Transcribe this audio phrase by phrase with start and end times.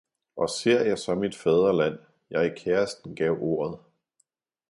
[0.35, 1.99] Og ser jeg så mit fædreland,
[2.29, 3.79] jeg kæresten gav ordet